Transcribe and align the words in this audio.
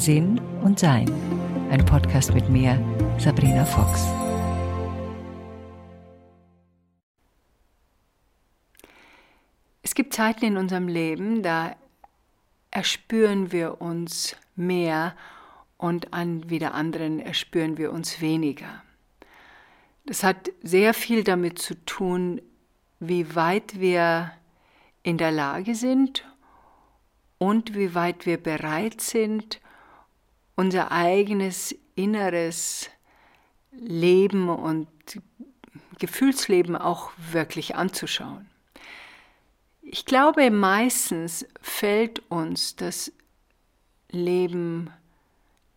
Sinn 0.00 0.40
und 0.62 0.78
Sein. 0.78 1.12
Ein 1.70 1.84
Podcast 1.84 2.32
mit 2.32 2.48
mir, 2.48 2.82
Sabrina 3.18 3.66
Fox. 3.66 4.06
Es 9.82 9.94
gibt 9.94 10.14
Zeiten 10.14 10.46
in 10.46 10.56
unserem 10.56 10.88
Leben, 10.88 11.42
da 11.42 11.76
erspüren 12.70 13.52
wir 13.52 13.82
uns 13.82 14.36
mehr 14.56 15.14
und 15.76 16.14
an 16.14 16.48
wieder 16.48 16.72
anderen 16.72 17.20
erspüren 17.20 17.76
wir 17.76 17.92
uns 17.92 18.22
weniger. 18.22 18.82
Das 20.06 20.24
hat 20.24 20.50
sehr 20.62 20.94
viel 20.94 21.24
damit 21.24 21.58
zu 21.58 21.74
tun, 21.84 22.40
wie 23.00 23.34
weit 23.34 23.78
wir 23.78 24.32
in 25.02 25.18
der 25.18 25.30
Lage 25.30 25.74
sind 25.74 26.24
und 27.36 27.74
wie 27.74 27.94
weit 27.94 28.24
wir 28.24 28.42
bereit 28.42 29.02
sind, 29.02 29.60
unser 30.60 30.92
eigenes 30.92 31.74
inneres 31.94 32.90
Leben 33.72 34.50
und 34.50 34.88
Gefühlsleben 35.98 36.76
auch 36.76 37.12
wirklich 37.32 37.76
anzuschauen. 37.76 38.46
Ich 39.80 40.04
glaube, 40.04 40.50
meistens 40.50 41.46
fällt 41.62 42.18
uns 42.30 42.76
das 42.76 43.10
Leben 44.10 44.90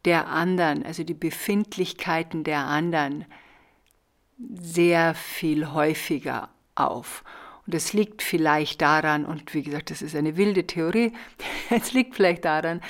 der 0.03 0.27
anderen, 0.27 0.85
also 0.85 1.05
die 1.05 1.13
Befindlichkeiten 1.13 2.43
der 2.43 2.65
anderen, 2.65 3.23
sehr 4.37 5.15
viel 5.15 5.71
häufiger 5.71 6.49
auf. 6.75 7.23
Und 7.65 7.73
es 7.73 7.93
liegt 7.93 8.21
vielleicht 8.21 8.81
daran, 8.81 9.23
und 9.23 9.53
wie 9.53 9.63
gesagt, 9.63 9.91
das 9.91 10.01
ist 10.01 10.13
eine 10.13 10.35
wilde 10.35 10.67
Theorie, 10.67 11.13
es 11.69 11.93
liegt 11.93 12.15
vielleicht 12.15 12.43
daran, 12.43 12.81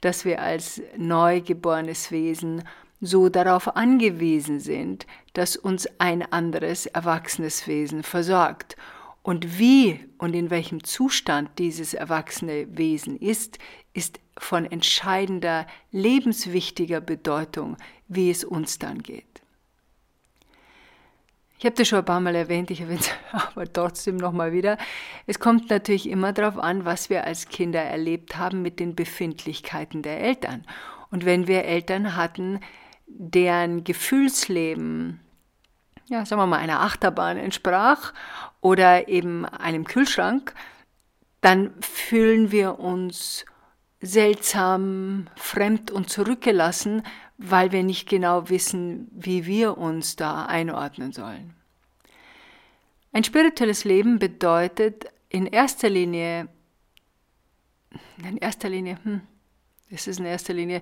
dass 0.00 0.24
wir 0.24 0.40
als 0.40 0.80
neugeborenes 0.96 2.10
Wesen 2.10 2.62
so 3.00 3.28
darauf 3.28 3.76
angewiesen 3.76 4.60
sind, 4.60 5.06
dass 5.32 5.56
uns 5.56 5.88
ein 5.98 6.22
anderes 6.32 6.86
erwachsenes 6.86 7.66
Wesen 7.66 8.02
versorgt. 8.02 8.76
Und 9.22 9.58
wie 9.58 10.00
und 10.18 10.34
in 10.34 10.50
welchem 10.50 10.84
Zustand 10.84 11.58
dieses 11.58 11.94
erwachsene 11.94 12.66
Wesen 12.76 13.16
ist, 13.16 13.58
ist 13.92 14.20
von 14.38 14.64
entscheidender, 14.64 15.66
lebenswichtiger 15.90 17.00
Bedeutung, 17.00 17.76
wie 18.08 18.30
es 18.30 18.44
uns 18.44 18.78
dann 18.78 19.02
geht. 19.02 19.29
Ich 21.60 21.66
habe 21.66 21.76
das 21.76 21.88
schon 21.88 21.98
ein 21.98 22.04
paar 22.06 22.20
Mal 22.20 22.34
erwähnt, 22.34 22.70
ich 22.70 22.80
erwähne 22.80 23.00
es 23.00 23.10
aber 23.32 23.70
trotzdem 23.70 24.16
nochmal 24.16 24.54
wieder. 24.54 24.78
Es 25.26 25.38
kommt 25.38 25.68
natürlich 25.68 26.08
immer 26.08 26.32
darauf 26.32 26.58
an, 26.58 26.86
was 26.86 27.10
wir 27.10 27.24
als 27.24 27.48
Kinder 27.48 27.82
erlebt 27.82 28.38
haben 28.38 28.62
mit 28.62 28.80
den 28.80 28.94
Befindlichkeiten 28.96 30.00
der 30.00 30.20
Eltern. 30.20 30.64
Und 31.10 31.26
wenn 31.26 31.48
wir 31.48 31.66
Eltern 31.66 32.16
hatten, 32.16 32.60
deren 33.06 33.84
Gefühlsleben, 33.84 35.20
ja, 36.08 36.24
sagen 36.24 36.40
wir 36.40 36.46
mal, 36.46 36.60
einer 36.60 36.80
Achterbahn 36.80 37.36
entsprach 37.36 38.14
oder 38.62 39.08
eben 39.08 39.44
einem 39.44 39.84
Kühlschrank, 39.84 40.54
dann 41.42 41.74
fühlen 41.82 42.52
wir 42.52 42.78
uns 42.78 43.44
seltsam, 44.00 45.28
fremd 45.36 45.90
und 45.90 46.08
zurückgelassen, 46.08 47.02
weil 47.36 47.72
wir 47.72 47.82
nicht 47.82 48.08
genau 48.08 48.48
wissen, 48.48 49.08
wie 49.12 49.46
wir 49.46 49.78
uns 49.78 50.16
da 50.16 50.46
einordnen 50.46 51.12
sollen. 51.12 51.54
Ein 53.12 53.24
spirituelles 53.24 53.84
Leben 53.84 54.18
bedeutet 54.18 55.06
in 55.28 55.46
erster 55.46 55.88
Linie, 55.88 56.48
in 58.24 58.36
erster 58.36 58.68
Linie, 58.68 58.98
hm, 59.02 59.20
es 59.90 60.06
ist 60.06 60.20
in 60.20 60.26
erster 60.26 60.52
Linie, 60.52 60.80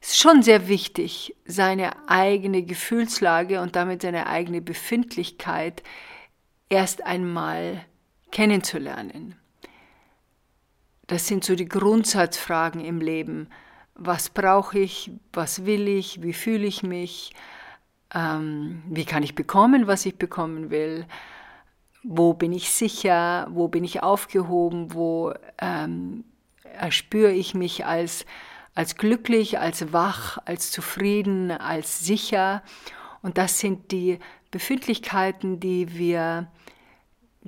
es 0.00 0.10
ist 0.10 0.18
schon 0.18 0.42
sehr 0.42 0.68
wichtig, 0.68 1.34
seine 1.44 2.08
eigene 2.08 2.62
Gefühlslage 2.62 3.60
und 3.60 3.76
damit 3.76 4.02
seine 4.02 4.26
eigene 4.26 4.60
Befindlichkeit 4.60 5.82
erst 6.68 7.04
einmal 7.04 7.84
kennenzulernen. 8.30 9.36
Das 11.08 11.26
sind 11.26 11.42
so 11.42 11.56
die 11.56 11.68
Grundsatzfragen 11.68 12.82
im 12.84 13.00
Leben. 13.00 13.48
Was 13.94 14.28
brauche 14.28 14.78
ich? 14.78 15.10
Was 15.32 15.64
will 15.64 15.88
ich? 15.88 16.22
Wie 16.22 16.34
fühle 16.34 16.66
ich 16.66 16.82
mich? 16.82 17.32
Ähm, 18.14 18.82
wie 18.86 19.06
kann 19.06 19.22
ich 19.22 19.34
bekommen, 19.34 19.86
was 19.86 20.04
ich 20.04 20.16
bekommen 20.16 20.70
will? 20.70 21.06
Wo 22.04 22.34
bin 22.34 22.52
ich 22.52 22.70
sicher? 22.70 23.48
Wo 23.50 23.68
bin 23.68 23.84
ich 23.84 24.02
aufgehoben? 24.02 24.92
Wo 24.92 25.32
ähm, 25.58 26.24
erspüre 26.62 27.32
ich 27.32 27.54
mich 27.54 27.86
als, 27.86 28.26
als 28.74 28.96
glücklich, 28.96 29.58
als 29.58 29.94
wach, 29.94 30.38
als 30.44 30.70
zufrieden, 30.70 31.50
als 31.50 32.00
sicher? 32.00 32.62
Und 33.22 33.38
das 33.38 33.58
sind 33.58 33.92
die 33.92 34.18
Befindlichkeiten, 34.50 35.58
die 35.58 35.96
wir 35.96 36.48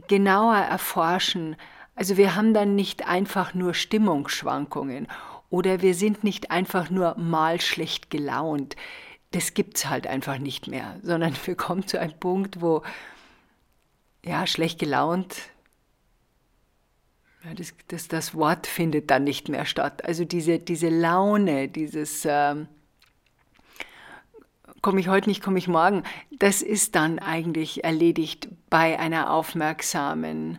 genauer 0.09 0.57
erforschen, 0.57 1.57
also 1.95 2.17
wir 2.17 2.35
haben 2.35 2.55
dann 2.55 2.75
nicht 2.75 3.07
einfach 3.07 3.55
nur 3.55 3.75
Stimmungsschwankungen 3.75 5.09
oder 5.51 5.83
wir 5.83 5.95
sind 5.95 6.25
nicht 6.25 6.51
einfach 6.51 6.91
nur 6.91 7.17
mal 7.19 7.61
schlecht 7.61 8.11
gelaunt. 8.11 8.77
Das 9.33 9.55
gibt 9.55 9.77
es 9.77 9.87
halt 9.87 10.07
einfach 10.07 10.39
nicht 10.39 10.67
mehr, 10.69 10.99
sondern 11.03 11.35
wir 11.45 11.55
kommen 11.57 11.87
zu 11.87 12.01
einem 12.01 12.19
Punkt, 12.19 12.61
wo 12.61 12.83
ja, 14.25 14.47
schlecht 14.47 14.79
gelaunt, 14.79 15.37
ja, 17.45 17.55
das, 17.55 17.73
das, 17.89 18.09
das 18.09 18.35
Wort 18.35 18.67
findet 18.67 19.11
dann 19.11 19.25
nicht 19.25 19.49
mehr 19.49 19.65
statt. 19.65 20.05
Also 20.05 20.25
diese, 20.25 20.59
diese 20.59 20.91
Laune, 20.91 21.69
dieses 21.69 22.27
ähm, 22.29 22.69
komme 24.83 25.01
ich 25.01 25.09
heute 25.09 25.29
nicht, 25.29 25.43
komme 25.43 25.59
ich 25.59 25.69
morgen, 25.69 26.03
das 26.39 26.61
ist 26.61 26.95
dann 26.95 27.19
eigentlich 27.19 27.83
erledigt 27.83 28.49
bei 28.69 28.99
einer 28.99 29.33
aufmerksamen 29.33 30.59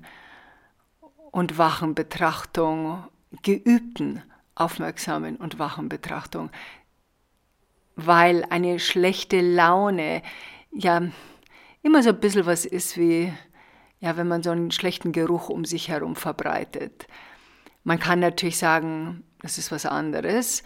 und 1.32 1.58
wachen 1.58 1.96
Betrachtung, 1.96 3.04
geübten, 3.42 4.22
aufmerksamen 4.56 5.38
und 5.38 5.60
wachen 5.60 5.90
Betrachtung, 5.90 6.52
weil 7.96 8.46
eine 8.50 8.80
schlechte 8.80 9.42
Laune 9.42 10.22
ja 10.72 11.02
immer 11.82 12.04
so 12.04 12.10
ein 12.10 12.20
bisschen 12.20 12.46
was 12.46 12.66
ist 12.66 12.98
wie, 12.98 13.34
ja, 14.00 14.18
wenn 14.18 14.28
man 14.28 14.44
so 14.44 14.52
einen 14.52 14.72
schlechten 14.72 15.12
Geruch 15.12 15.50
um 15.50 15.66
sich 15.66 15.90
herum 15.90 16.16
verbreitet. 16.16 17.08
Man 17.84 18.00
kann 18.00 18.20
natürlich 18.20 18.58
sagen, 18.58 19.24
das 19.42 19.58
ist 19.58 19.72
was 19.72 19.86
anderes. 19.86 20.64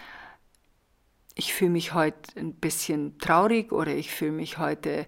Ich 1.36 1.54
fühle 1.54 1.72
mich 1.72 1.94
heute 1.94 2.38
ein 2.38 2.54
bisschen 2.56 3.18
traurig 3.20 3.72
oder 3.72 3.94
ich 3.94 4.12
fühle 4.12 4.32
mich 4.32 4.58
heute 4.58 5.06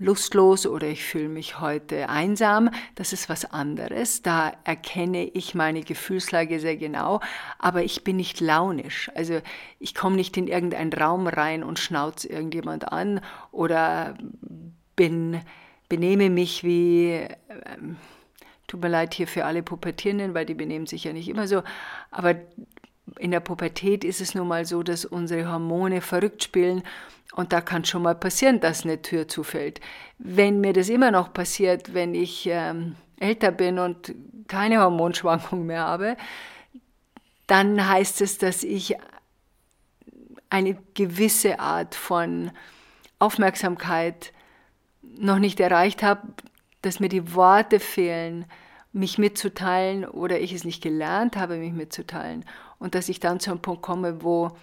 lustlos 0.00 0.66
oder 0.66 0.88
ich 0.88 1.04
fühle 1.04 1.28
mich 1.28 1.60
heute 1.60 2.08
einsam, 2.08 2.70
das 2.94 3.12
ist 3.12 3.28
was 3.28 3.44
anderes. 3.44 4.22
Da 4.22 4.52
erkenne 4.64 5.24
ich 5.24 5.54
meine 5.54 5.82
Gefühlslage 5.82 6.58
sehr 6.58 6.76
genau, 6.76 7.20
aber 7.58 7.84
ich 7.84 8.02
bin 8.02 8.16
nicht 8.16 8.40
launisch. 8.40 9.10
Also 9.14 9.40
ich 9.78 9.94
komme 9.94 10.16
nicht 10.16 10.36
in 10.36 10.48
irgendeinen 10.48 10.92
Raum 10.92 11.26
rein 11.26 11.62
und 11.62 11.78
schnauze 11.78 12.28
irgendjemand 12.28 12.90
an 12.90 13.20
oder 13.52 14.16
bin, 14.96 15.40
benehme 15.90 16.30
mich 16.30 16.64
wie, 16.64 17.26
ähm, 17.48 17.98
tut 18.66 18.80
mir 18.80 18.88
leid 18.88 19.12
hier 19.12 19.28
für 19.28 19.44
alle 19.44 19.62
Pubertierenden, 19.62 20.32
weil 20.32 20.46
die 20.46 20.54
benehmen 20.54 20.86
sich 20.86 21.04
ja 21.04 21.12
nicht 21.12 21.28
immer 21.28 21.46
so, 21.46 21.62
aber 22.10 22.36
in 23.18 23.30
der 23.30 23.40
Pubertät 23.40 24.04
ist 24.04 24.20
es 24.20 24.34
nun 24.34 24.48
mal 24.48 24.64
so, 24.64 24.82
dass 24.82 25.04
unsere 25.04 25.50
Hormone 25.50 26.00
verrückt 26.00 26.44
spielen 26.44 26.82
und 27.34 27.52
da 27.52 27.60
kann 27.60 27.84
schon 27.84 28.02
mal 28.02 28.14
passieren, 28.14 28.60
dass 28.60 28.84
eine 28.84 29.02
Tür 29.02 29.28
zufällt. 29.28 29.80
Wenn 30.18 30.60
mir 30.60 30.72
das 30.72 30.88
immer 30.88 31.10
noch 31.10 31.32
passiert, 31.32 31.94
wenn 31.94 32.14
ich 32.14 32.48
ähm, 32.50 32.96
älter 33.18 33.52
bin 33.52 33.78
und 33.78 34.14
keine 34.48 34.80
Hormonschwankung 34.80 35.66
mehr 35.66 35.82
habe, 35.82 36.16
dann 37.46 37.88
heißt 37.88 38.20
es, 38.20 38.38
dass 38.38 38.62
ich 38.62 38.96
eine 40.50 40.76
gewisse 40.94 41.60
Art 41.60 41.94
von 41.94 42.50
Aufmerksamkeit 43.18 44.32
noch 45.02 45.38
nicht 45.38 45.60
erreicht 45.60 46.02
habe, 46.02 46.22
dass 46.82 47.00
mir 47.00 47.08
die 47.08 47.34
Worte 47.34 47.78
fehlen, 47.78 48.46
mich 48.92 49.18
mitzuteilen 49.18 50.04
oder 50.04 50.40
ich 50.40 50.52
es 50.52 50.64
nicht 50.64 50.82
gelernt 50.82 51.36
habe, 51.36 51.56
mich 51.56 51.72
mitzuteilen. 51.72 52.44
Und 52.80 52.96
dass 52.96 53.08
ich 53.08 53.20
dann 53.20 53.38
zu 53.38 53.52
einem 53.52 53.62
Punkt 53.62 53.82
komme, 53.82 54.24
wo 54.24 54.56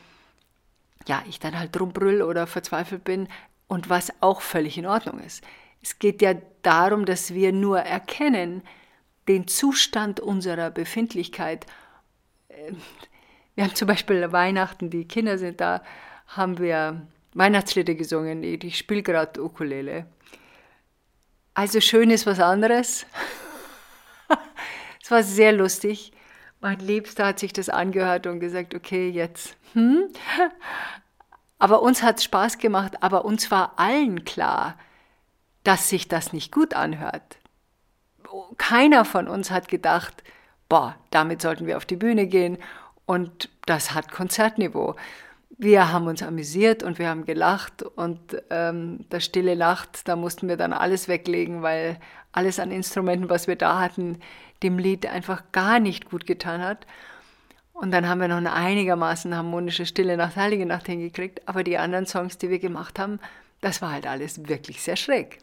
ja, 1.07 1.23
ich 1.29 1.39
dann 1.39 1.57
halt 1.57 1.79
rumbrüll 1.79 2.21
oder 2.21 2.47
verzweifelt 2.47 3.05
bin 3.05 3.29
und 3.67 3.89
was 3.89 4.11
auch 4.21 4.41
völlig 4.41 4.77
in 4.77 4.85
Ordnung 4.85 5.19
ist. 5.19 5.43
Es 5.81 5.99
geht 5.99 6.21
ja 6.21 6.33
darum, 6.63 7.05
dass 7.05 7.33
wir 7.33 7.53
nur 7.53 7.79
erkennen 7.79 8.61
den 9.27 9.47
Zustand 9.47 10.19
unserer 10.19 10.71
Befindlichkeit. 10.71 11.65
Ähm, 12.49 12.77
wir 13.55 13.63
haben 13.63 13.75
zum 13.75 13.87
Beispiel 13.87 14.31
Weihnachten, 14.31 14.89
die 14.89 15.07
Kinder 15.07 15.37
sind 15.37 15.61
da, 15.61 15.83
haben 16.27 16.57
wir 16.57 17.07
Weihnachtslieder 17.33 17.93
gesungen. 17.93 18.43
Ich 18.43 18.77
spiele 18.77 19.03
gerade 19.03 19.41
Ukulele. 19.43 20.07
Also 21.53 21.81
schön 21.81 22.09
ist 22.09 22.25
was 22.25 22.39
anderes. 22.39 23.05
es 25.01 25.11
war 25.11 25.23
sehr 25.23 25.53
lustig 25.53 26.11
Mein 26.59 26.79
Liebster 26.79 27.27
hat 27.27 27.39
sich 27.39 27.53
das 27.53 27.69
angehört 27.69 28.27
und 28.27 28.39
gesagt, 28.39 28.73
okay, 28.73 29.09
jetzt. 29.09 29.55
Hm? 29.73 30.07
Aber 31.59 31.81
uns 31.81 32.03
hat 32.03 32.17
es 32.17 32.23
Spaß 32.23 32.59
gemacht, 32.59 33.01
aber 33.01 33.25
uns 33.25 33.49
war 33.49 33.73
allen 33.77 34.25
klar, 34.25 34.77
dass 35.63 35.89
sich 35.89 36.07
das 36.07 36.31
nicht 36.31 36.51
gut 36.51 36.75
anhört. 36.75 37.37
Keiner 38.57 39.05
von 39.05 39.27
uns 39.27 39.49
hat 39.49 39.67
gedacht, 39.67 40.23
boah, 40.69 40.95
damit 41.09 41.41
sollten 41.41 41.65
wir 41.65 41.77
auf 41.77 41.85
die 41.85 41.95
Bühne 41.95 42.27
gehen 42.27 42.59
und 43.05 43.49
das 43.65 43.93
hat 43.95 44.11
Konzertniveau. 44.11 44.95
Wir 45.49 45.91
haben 45.91 46.05
uns 46.05 46.21
amüsiert 46.21 46.83
und 46.83 46.99
wir 46.99 47.09
haben 47.09 47.25
gelacht 47.25 47.81
und 47.81 48.19
ähm, 48.51 49.05
das 49.09 49.25
stille 49.25 49.55
Nacht, 49.55 50.07
da 50.07 50.15
mussten 50.15 50.47
wir 50.47 50.57
dann 50.57 50.73
alles 50.73 51.07
weglegen, 51.07 51.63
weil 51.63 51.99
alles 52.31 52.59
an 52.59 52.71
Instrumenten, 52.71 53.29
was 53.29 53.47
wir 53.47 53.55
da 53.55 53.79
hatten, 53.79 54.19
dem 54.63 54.77
Lied 54.79 55.05
einfach 55.05 55.43
gar 55.51 55.79
nicht 55.79 56.09
gut 56.09 56.25
getan 56.25 56.61
hat. 56.61 56.85
Und 57.73 57.91
dann 57.91 58.07
haben 58.07 58.21
wir 58.21 58.27
noch 58.27 58.37
eine 58.37 58.53
einigermaßen 58.53 59.35
harmonische 59.35 59.85
Stille 59.85 60.17
Nacht, 60.17 60.35
Heilige 60.35 60.65
Nacht 60.65 60.87
hingekriegt. 60.87 61.47
Aber 61.47 61.63
die 61.63 61.77
anderen 61.77 62.07
Songs, 62.07 62.37
die 62.37 62.49
wir 62.49 62.59
gemacht 62.59 62.97
haben, 62.97 63.19
das 63.61 63.81
war 63.81 63.91
halt 63.91 64.07
alles 64.07 64.47
wirklich 64.47 64.81
sehr 64.81 64.95
schräg. 64.95 65.39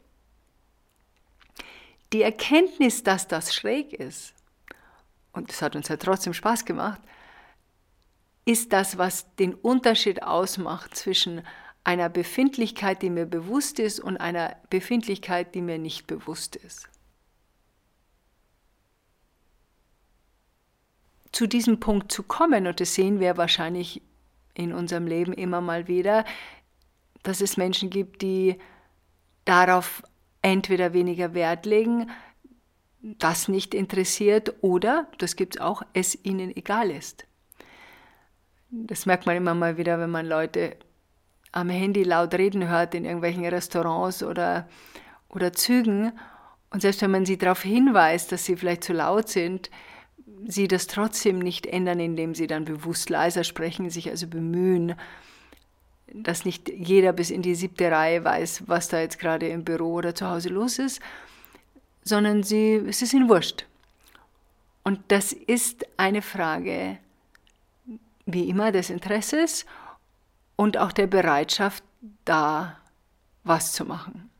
Die 2.13 2.23
Erkenntnis, 2.23 3.03
dass 3.03 3.29
das 3.29 3.55
schräg 3.55 3.93
ist, 3.93 4.35
und 5.33 5.51
es 5.51 5.63
hat 5.63 5.75
uns 5.75 5.89
ja 5.89 5.97
trotzdem 5.97 6.33
Spaß 6.33 6.65
gemacht, 6.65 7.01
ist 8.45 8.73
das, 8.73 8.99
was 8.99 9.35
den 9.37 9.55
Unterschied 9.55 10.23
ausmacht 10.23 10.97
zwischen 10.97 11.43
einer 11.85 12.09
Befindlichkeit, 12.09 13.03
die 13.03 13.11
mir 13.11 13.27
bewusst 13.27 13.79
ist, 13.79 14.01
und 14.01 14.17
einer 14.17 14.57
Befindlichkeit, 14.71 15.55
die 15.55 15.63
mir 15.63 15.79
nicht 15.79 16.07
bewusst 16.07 16.57
ist. 16.57 16.89
zu 21.35 21.49
diesem 21.49 21.81
Punkt 21.81 22.13
zu 22.13 22.23
kommen, 22.23 22.67
und 22.67 22.81
das 22.81 22.95
sehen 22.95 23.19
wir 23.19 23.37
wahrscheinlich 23.37 24.01
in 24.55 24.73
unserem 24.73 25.07
Leben 25.07 25.33
immer 25.33 25.61
mal 25.61 25.89
wieder, 25.89 26.25
dass 27.25 27.41
es 27.41 27.57
Menschen 27.57 27.91
gibt, 27.91 28.23
die 28.23 28.57
darauf 29.45 30.03
entweder 30.43 30.93
weniger 30.93 31.35
Wert 31.35 31.67
legen, 31.67 32.09
das 33.03 33.49
nicht 33.49 33.75
interessiert 33.75 34.55
oder, 34.63 35.09
das 35.19 35.35
gibt 35.35 35.57
es 35.57 35.61
auch, 35.61 35.83
es 35.93 36.25
ihnen 36.25 36.57
egal 36.57 36.91
ist. 36.91 37.27
Das 38.71 39.05
merkt 39.05 39.27
man 39.27 39.37
immer 39.37 39.55
mal 39.55 39.77
wieder, 39.77 39.99
wenn 39.99 40.11
man 40.11 40.27
Leute 40.27 40.77
am 41.55 41.71
Handy 41.71 42.03
laut 42.03 42.35
reden 42.35 42.69
hört 42.69 42.95
in 42.95 43.05
irgendwelchen 43.05 43.47
Restaurants 43.47 44.25
oder, 44.25 44.69
oder 45.29 45.53
Zügen. 45.53 46.13
Und 46.71 46.83
selbst 46.83 47.01
wenn 47.01 47.13
man 47.13 47.25
sie 47.25 47.39
darauf 47.39 47.63
hinweist, 47.63 48.33
dass 48.33 48.45
sie 48.45 48.57
vielleicht 48.57 48.83
zu 48.83 48.93
laut 48.93 49.29
sind, 49.29 49.71
sie 50.47 50.67
das 50.67 50.89
trotzdem 50.89 51.39
nicht 51.39 51.67
ändern, 51.67 52.01
indem 52.01 52.35
sie 52.35 52.49
dann 52.49 52.65
bewusst 52.65 53.09
leiser 53.09 53.45
sprechen, 53.45 53.89
sich 53.89 54.11
also 54.11 54.27
bemühen, 54.27 54.97
dass 56.13 56.45
nicht 56.45 56.69
jeder 56.69 57.13
bis 57.13 57.31
in 57.31 57.43
die 57.43 57.55
siebte 57.55 57.89
Reihe 57.89 58.25
weiß, 58.25 58.65
was 58.67 58.89
da 58.89 59.01
jetzt 59.01 59.21
gerade 59.21 59.47
im 59.47 59.65
Büro 59.65 59.95
oder 59.95 60.13
zu 60.15 60.29
Hause 60.29 60.49
los 60.49 60.81
ist, 60.81 61.01
sondern 62.03 62.43
sie, 62.43 62.75
es 62.89 63.01
ist 63.01 63.15
ihnen 63.15 63.29
wurscht. 63.29 63.65
Und 64.83 64.99
das 65.09 65.33
ist 65.33 65.87
eine 65.97 66.21
Frage, 66.21 66.99
wie 68.27 68.49
immer, 68.49 68.73
des 68.73 68.91
Interesses 68.91 69.67
und 70.57 70.77
auch 70.79 70.93
der 70.93 71.07
Bereitschaft, 71.07 71.83
da 72.25 72.79
was 73.43 73.73
zu 73.73 73.85
machen. 73.85 74.31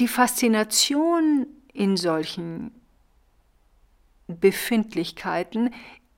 Die 0.00 0.08
Faszination 0.08 1.46
in 1.72 1.96
solchen 1.96 2.72
Befindlichkeiten 4.26 5.72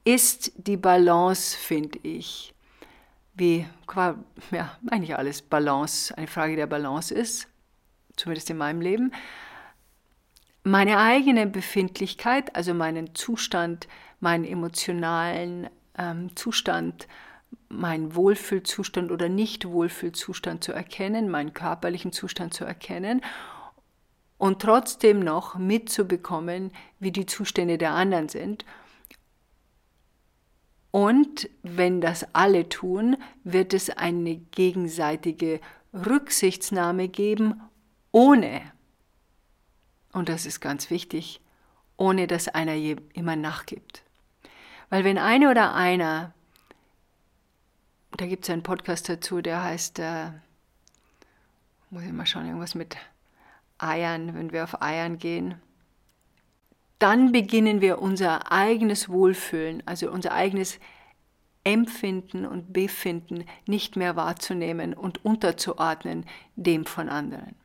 ist 0.04 0.52
die 0.56 0.76
Balance, 0.76 1.56
finde 1.56 1.98
ich. 2.02 2.54
Wie 3.34 3.66
ja, 4.52 4.78
eigentlich 4.90 5.16
alles 5.16 5.42
Balance, 5.42 6.16
eine 6.16 6.28
Frage 6.28 6.56
der 6.56 6.66
Balance 6.66 7.12
ist, 7.12 7.48
zumindest 8.16 8.50
in 8.50 8.58
meinem 8.58 8.80
Leben. 8.80 9.12
Meine 10.62 10.98
eigene 10.98 11.46
Befindlichkeit, 11.46 12.54
also 12.54 12.74
meinen 12.74 13.14
Zustand, 13.14 13.88
meinen 14.20 14.44
emotionalen 14.44 15.68
ähm, 15.98 16.34
Zustand, 16.36 17.08
meinen 17.68 18.14
Wohlfühlzustand 18.14 19.10
oder 19.10 19.28
Nicht-Wohlfühlzustand 19.28 20.64
zu 20.64 20.72
erkennen, 20.72 21.30
meinen 21.30 21.52
körperlichen 21.54 22.12
Zustand 22.12 22.54
zu 22.54 22.64
erkennen 22.64 23.20
und 24.38 24.60
trotzdem 24.60 25.20
noch 25.20 25.56
mitzubekommen, 25.56 26.72
wie 26.98 27.12
die 27.12 27.26
Zustände 27.26 27.78
der 27.78 27.92
anderen 27.92 28.28
sind. 28.28 28.64
Und 30.90 31.48
wenn 31.62 32.00
das 32.00 32.34
alle 32.34 32.68
tun, 32.68 33.16
wird 33.42 33.74
es 33.74 33.90
eine 33.90 34.36
gegenseitige 34.36 35.60
Rücksichtsnahme 35.92 37.08
geben, 37.08 37.60
ohne, 38.12 38.62
und 40.12 40.28
das 40.28 40.46
ist 40.46 40.60
ganz 40.60 40.90
wichtig, 40.90 41.40
ohne 41.96 42.28
dass 42.28 42.46
einer 42.46 42.76
immer 42.76 43.34
nachgibt. 43.34 44.03
Weil 44.90 45.04
wenn 45.04 45.18
eine 45.18 45.50
oder 45.50 45.74
einer, 45.74 46.32
da 48.16 48.26
gibt 48.26 48.44
es 48.44 48.50
einen 48.50 48.62
Podcast 48.62 49.08
dazu, 49.08 49.40
der 49.40 49.62
heißt, 49.62 49.98
äh, 49.98 50.30
muss 51.90 52.04
ich 52.04 52.12
mal 52.12 52.26
schauen, 52.26 52.46
irgendwas 52.46 52.74
mit 52.74 52.96
Eiern, 53.78 54.34
wenn 54.34 54.52
wir 54.52 54.64
auf 54.64 54.82
Eiern 54.82 55.18
gehen, 55.18 55.60
dann 56.98 57.32
beginnen 57.32 57.80
wir 57.80 58.00
unser 58.00 58.50
eigenes 58.52 59.08
Wohlfühlen, 59.08 59.82
also 59.86 60.10
unser 60.10 60.32
eigenes 60.32 60.78
Empfinden 61.64 62.46
und 62.46 62.72
Befinden 62.72 63.44
nicht 63.66 63.96
mehr 63.96 64.16
wahrzunehmen 64.16 64.94
und 64.94 65.24
unterzuordnen 65.24 66.26
dem 66.56 66.84
von 66.84 67.08
anderen. 67.08 67.56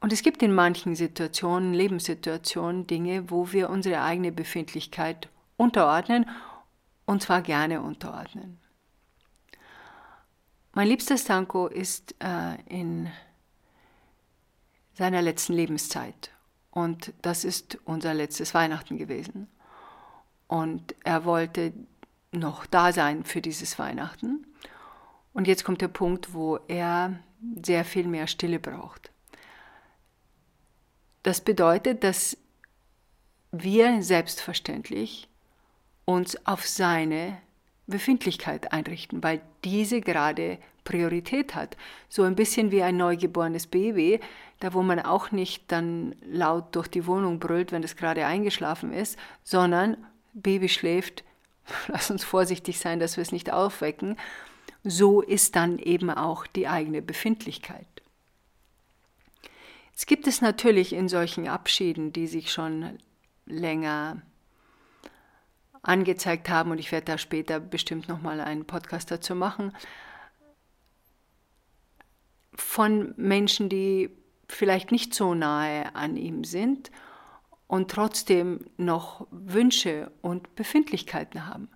Und 0.00 0.12
es 0.12 0.22
gibt 0.22 0.42
in 0.42 0.52
manchen 0.52 0.96
Situationen, 0.96 1.74
Lebenssituationen, 1.74 2.88
Dinge, 2.88 3.30
wo 3.30 3.52
wir 3.52 3.70
unsere 3.70 4.02
eigene 4.02 4.32
Befindlichkeit 4.32 5.28
unterordnen 5.62 6.28
und 7.06 7.22
zwar 7.22 7.40
gerne 7.40 7.80
unterordnen. 7.80 8.60
Mein 10.72 10.88
liebster 10.88 11.16
Sanko 11.16 11.66
ist 11.66 12.14
äh, 12.18 12.60
in 12.66 13.10
seiner 14.94 15.22
letzten 15.22 15.52
Lebenszeit. 15.52 16.30
Und 16.70 17.12
das 17.20 17.44
ist 17.44 17.78
unser 17.84 18.14
letztes 18.14 18.54
Weihnachten 18.54 18.96
gewesen. 18.96 19.48
Und 20.46 20.94
er 21.04 21.24
wollte 21.26 21.72
noch 22.30 22.64
da 22.66 22.92
sein 22.92 23.24
für 23.24 23.42
dieses 23.42 23.78
Weihnachten. 23.78 24.46
Und 25.34 25.46
jetzt 25.46 25.64
kommt 25.64 25.82
der 25.82 25.88
Punkt, 25.88 26.32
wo 26.32 26.56
er 26.68 27.18
sehr 27.62 27.84
viel 27.84 28.06
mehr 28.06 28.26
Stille 28.26 28.58
braucht. 28.58 29.10
Das 31.22 31.42
bedeutet, 31.42 32.02
dass 32.04 32.38
wir 33.50 34.02
selbstverständlich 34.02 35.28
uns 36.04 36.46
auf 36.46 36.66
seine 36.66 37.38
Befindlichkeit 37.86 38.72
einrichten, 38.72 39.22
weil 39.22 39.40
diese 39.64 40.00
gerade 40.00 40.58
Priorität 40.84 41.54
hat. 41.54 41.76
So 42.08 42.22
ein 42.22 42.34
bisschen 42.34 42.70
wie 42.70 42.82
ein 42.82 42.96
neugeborenes 42.96 43.66
Baby, 43.66 44.20
da 44.60 44.74
wo 44.74 44.82
man 44.82 45.00
auch 45.00 45.30
nicht 45.30 45.70
dann 45.70 46.14
laut 46.24 46.74
durch 46.74 46.88
die 46.88 47.06
Wohnung 47.06 47.38
brüllt, 47.38 47.72
wenn 47.72 47.82
es 47.82 47.96
gerade 47.96 48.26
eingeschlafen 48.26 48.92
ist, 48.92 49.18
sondern 49.44 49.96
Baby 50.32 50.68
schläft, 50.68 51.24
lass 51.88 52.10
uns 52.10 52.24
vorsichtig 52.24 52.78
sein, 52.78 52.98
dass 52.98 53.16
wir 53.16 53.22
es 53.22 53.32
nicht 53.32 53.52
aufwecken. 53.52 54.16
So 54.84 55.20
ist 55.20 55.54
dann 55.54 55.78
eben 55.78 56.10
auch 56.10 56.46
die 56.46 56.66
eigene 56.66 57.02
Befindlichkeit. 57.02 57.86
Es 59.94 60.06
gibt 60.06 60.26
es 60.26 60.40
natürlich 60.40 60.92
in 60.94 61.08
solchen 61.08 61.46
Abschieden, 61.46 62.12
die 62.12 62.26
sich 62.26 62.50
schon 62.50 62.98
länger 63.46 64.22
angezeigt 65.82 66.48
haben, 66.48 66.70
und 66.70 66.78
ich 66.78 66.92
werde 66.92 67.06
da 67.06 67.18
später 67.18 67.60
bestimmt 67.60 68.08
nochmal 68.08 68.40
einen 68.40 68.64
Podcast 68.64 69.10
dazu 69.10 69.34
machen, 69.34 69.72
von 72.54 73.14
Menschen, 73.16 73.68
die 73.68 74.10
vielleicht 74.48 74.92
nicht 74.92 75.14
so 75.14 75.34
nahe 75.34 75.94
an 75.94 76.16
ihm 76.16 76.44
sind 76.44 76.90
und 77.66 77.90
trotzdem 77.90 78.66
noch 78.76 79.26
Wünsche 79.30 80.12
und 80.20 80.54
Befindlichkeiten 80.54 81.46
haben, 81.46 81.70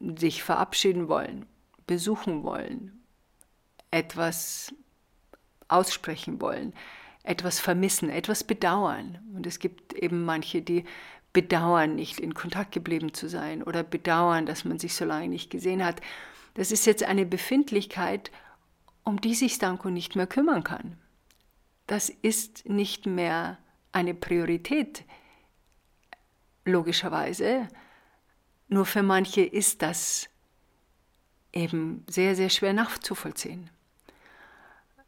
sich 0.00 0.42
verabschieden 0.42 1.08
wollen, 1.08 1.46
besuchen 1.86 2.42
wollen, 2.42 3.04
etwas 3.90 4.74
aussprechen 5.68 6.40
wollen, 6.40 6.74
etwas 7.22 7.60
vermissen, 7.60 8.10
etwas 8.10 8.42
bedauern. 8.42 9.18
Und 9.34 9.46
es 9.46 9.58
gibt 9.58 9.92
eben 9.92 10.24
manche, 10.24 10.62
die 10.62 10.84
bedauern, 11.38 11.94
nicht 11.94 12.18
in 12.18 12.34
Kontakt 12.34 12.72
geblieben 12.72 13.14
zu 13.14 13.28
sein 13.28 13.62
oder 13.62 13.84
bedauern, 13.84 14.44
dass 14.44 14.64
man 14.64 14.80
sich 14.80 14.96
so 14.96 15.04
lange 15.04 15.28
nicht 15.28 15.50
gesehen 15.50 15.84
hat. 15.84 16.00
Das 16.54 16.72
ist 16.72 16.84
jetzt 16.84 17.04
eine 17.04 17.24
Befindlichkeit, 17.24 18.32
um 19.04 19.20
die 19.20 19.36
sich 19.36 19.54
Stanko 19.54 19.88
nicht 19.88 20.16
mehr 20.16 20.26
kümmern 20.26 20.64
kann. 20.64 20.98
Das 21.86 22.08
ist 22.08 22.68
nicht 22.68 23.06
mehr 23.06 23.56
eine 23.92 24.14
Priorität, 24.14 25.04
logischerweise. 26.64 27.68
Nur 28.66 28.84
für 28.84 29.04
manche 29.04 29.42
ist 29.42 29.80
das 29.82 30.28
eben 31.52 32.04
sehr, 32.08 32.34
sehr 32.34 32.50
schwer 32.50 32.72
nachzuvollziehen. 32.72 33.70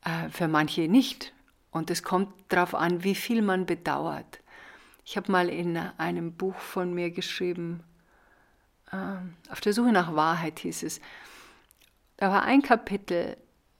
Äh, 0.04 0.28
für 0.28 0.46
manche 0.46 0.82
nicht. 0.82 1.32
Und 1.72 1.90
es 1.90 2.04
kommt 2.04 2.32
darauf 2.48 2.76
an, 2.76 3.02
wie 3.02 3.16
viel 3.16 3.42
man 3.42 3.66
bedauert. 3.66 4.38
Ich 5.10 5.16
habe 5.16 5.32
mal 5.32 5.48
in 5.48 5.76
einem 5.76 6.34
Buch 6.34 6.54
von 6.54 6.94
mir 6.94 7.10
geschrieben, 7.10 7.82
äh, 8.92 8.96
auf 9.50 9.60
der 9.60 9.72
Suche 9.72 9.90
nach 9.90 10.14
Wahrheit 10.14 10.60
hieß 10.60 10.84
es, 10.84 11.00
da 12.18 12.30
war 12.30 12.44
ein 12.44 12.62
Kapitel 12.62 13.36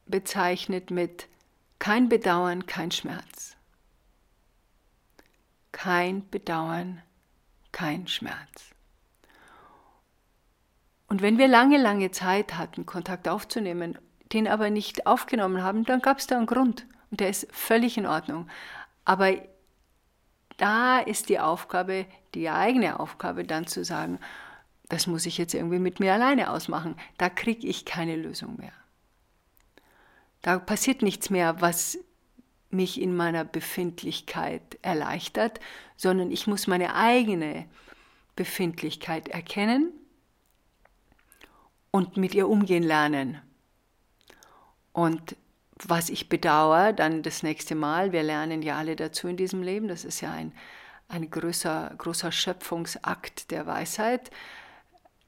bezeichnet 0.06 0.90
mit 0.90 1.28
kein 1.78 2.08
Bedauern, 2.08 2.66
kein 2.66 2.90
Schmerz. 2.90 3.56
Kein 5.70 6.28
Bedauern, 6.30 7.00
kein 7.70 8.08
Schmerz. 8.08 8.74
Und 11.06 11.22
wenn 11.22 11.38
wir 11.38 11.46
lange, 11.46 11.78
lange 11.78 12.10
Zeit 12.10 12.58
hatten, 12.58 12.86
Kontakt 12.86 13.28
aufzunehmen, 13.28 13.96
den 14.32 14.48
aber 14.48 14.68
nicht 14.68 15.06
aufgenommen 15.06 15.62
haben, 15.62 15.84
dann 15.84 16.02
gab 16.02 16.18
es 16.18 16.26
da 16.26 16.38
einen 16.38 16.46
Grund. 16.46 16.86
Und 17.12 17.20
der 17.20 17.30
ist 17.30 17.46
völlig 17.52 17.96
in 17.96 18.06
Ordnung. 18.06 18.48
Aber 19.04 19.30
da 20.60 20.98
ist 20.98 21.28
die 21.28 21.40
Aufgabe, 21.40 22.06
die 22.34 22.50
eigene 22.50 23.00
Aufgabe, 23.00 23.44
dann 23.44 23.66
zu 23.66 23.84
sagen, 23.84 24.18
das 24.88 25.06
muss 25.06 25.24
ich 25.24 25.38
jetzt 25.38 25.54
irgendwie 25.54 25.78
mit 25.78 26.00
mir 26.00 26.12
alleine 26.12 26.50
ausmachen. 26.50 26.96
Da 27.16 27.30
kriege 27.30 27.66
ich 27.66 27.84
keine 27.84 28.16
Lösung 28.16 28.56
mehr. 28.56 28.72
Da 30.42 30.58
passiert 30.58 31.02
nichts 31.02 31.30
mehr, 31.30 31.60
was 31.60 31.98
mich 32.70 33.00
in 33.00 33.16
meiner 33.16 33.44
Befindlichkeit 33.44 34.78
erleichtert, 34.82 35.60
sondern 35.96 36.30
ich 36.30 36.46
muss 36.46 36.66
meine 36.66 36.94
eigene 36.94 37.66
Befindlichkeit 38.36 39.28
erkennen 39.28 39.92
und 41.90 42.16
mit 42.16 42.34
ihr 42.34 42.48
umgehen 42.48 42.82
lernen. 42.82 43.40
Und 44.92 45.36
was 45.88 46.10
ich 46.10 46.28
bedauere, 46.28 46.92
dann 46.92 47.22
das 47.22 47.42
nächste 47.42 47.74
Mal, 47.74 48.12
wir 48.12 48.22
lernen 48.22 48.62
ja 48.62 48.76
alle 48.78 48.96
dazu 48.96 49.28
in 49.28 49.36
diesem 49.36 49.62
Leben, 49.62 49.88
das 49.88 50.04
ist 50.04 50.20
ja 50.20 50.32
ein, 50.32 50.52
ein 51.08 51.30
größer, 51.30 51.94
großer 51.96 52.32
Schöpfungsakt 52.32 53.50
der 53.50 53.66
Weisheit, 53.66 54.30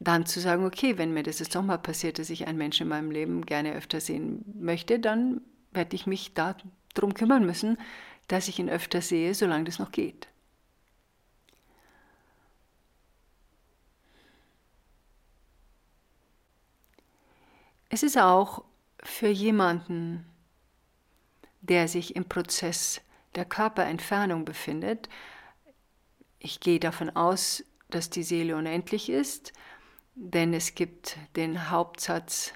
dann 0.00 0.26
zu 0.26 0.40
sagen, 0.40 0.64
okay, 0.64 0.98
wenn 0.98 1.14
mir 1.14 1.22
das 1.22 1.38
jetzt 1.38 1.54
nochmal 1.54 1.78
passiert, 1.78 2.18
dass 2.18 2.30
ich 2.30 2.46
einen 2.46 2.58
Menschen 2.58 2.84
in 2.84 2.88
meinem 2.88 3.10
Leben 3.10 3.46
gerne 3.46 3.72
öfter 3.74 4.00
sehen 4.00 4.44
möchte, 4.58 4.98
dann 4.98 5.40
werde 5.72 5.94
ich 5.94 6.06
mich 6.06 6.34
darum 6.34 7.14
kümmern 7.14 7.46
müssen, 7.46 7.78
dass 8.28 8.48
ich 8.48 8.58
ihn 8.58 8.68
öfter 8.68 9.00
sehe, 9.00 9.34
solange 9.34 9.64
das 9.64 9.78
noch 9.78 9.92
geht. 9.92 10.28
Es 17.88 18.02
ist 18.02 18.18
auch 18.18 18.64
für 19.02 19.28
jemanden, 19.28 20.24
der 21.62 21.88
sich 21.88 22.14
im 22.14 22.26
Prozess 22.26 23.00
der 23.34 23.44
Körperentfernung 23.44 24.44
befindet, 24.44 25.08
ich 26.38 26.58
gehe 26.60 26.80
davon 26.80 27.10
aus, 27.10 27.64
dass 27.88 28.10
die 28.10 28.24
Seele 28.24 28.56
unendlich 28.56 29.08
ist, 29.08 29.52
denn 30.14 30.52
es 30.52 30.74
gibt 30.74 31.16
den 31.36 31.70
Hauptsatz, 31.70 32.52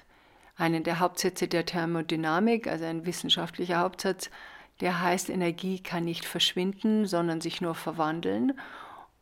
einen 0.57 0.83
der 0.83 0.99
Hauptsätze 0.99 1.47
der 1.47 1.65
Thermodynamik, 1.65 2.67
also 2.67 2.85
ein 2.85 3.05
wissenschaftlicher 3.05 3.79
Hauptsatz, 3.79 4.29
der 4.81 5.01
heißt, 5.01 5.29
Energie 5.29 5.81
kann 5.81 6.03
nicht 6.03 6.25
verschwinden, 6.25 7.05
sondern 7.05 7.41
sich 7.41 7.61
nur 7.61 7.75
verwandeln. 7.75 8.59